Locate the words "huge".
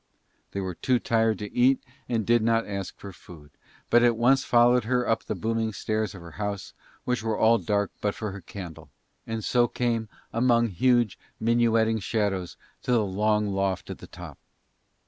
10.69-11.19